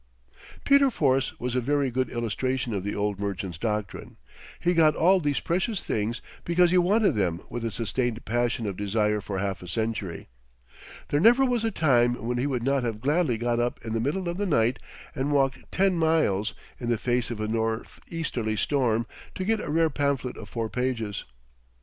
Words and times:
Peter 0.65 0.89
Force 0.89 1.39
was 1.39 1.53
a 1.55 1.61
very 1.61 1.91
good 1.91 2.09
illustration 2.09 2.73
of 2.73 2.83
the 2.83 2.95
old 2.95 3.19
merchant's 3.19 3.59
doctrine. 3.59 4.17
He 4.59 4.73
got 4.73 4.95
all 4.95 5.19
these 5.19 5.39
precious 5.39 5.83
things 5.83 6.23
because 6.43 6.71
he 6.71 6.77
wanted 6.79 7.13
them 7.13 7.41
with 7.51 7.63
a 7.63 7.69
sustained 7.69 8.25
passion 8.25 8.65
of 8.65 8.75
desire 8.75 9.21
for 9.21 9.37
half 9.37 9.61
a 9.61 9.67
century. 9.67 10.27
There 11.09 11.19
never 11.19 11.45
was 11.45 11.63
a 11.63 11.69
time 11.69 12.15
when 12.15 12.39
he 12.39 12.47
would 12.47 12.63
not 12.63 12.83
have 12.83 12.99
gladly 12.99 13.37
got 13.37 13.59
up 13.59 13.79
in 13.85 13.93
the 13.93 13.99
middle 13.99 14.27
of 14.27 14.37
the 14.37 14.47
night 14.47 14.79
and 15.13 15.31
walked 15.31 15.71
ten 15.71 15.99
miles, 15.99 16.55
in 16.79 16.89
the 16.89 16.97
face 16.97 17.29
of 17.29 17.39
a 17.39 17.47
northeasterly 17.47 18.55
storm, 18.55 19.05
to 19.35 19.45
get 19.45 19.59
a 19.59 19.69
rare 19.69 19.91
pamphlet 19.91 20.35
of 20.35 20.49
four 20.49 20.67
pages. 20.67 21.25